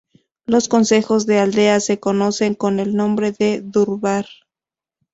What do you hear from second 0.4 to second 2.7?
Los consejos de aldea se conocen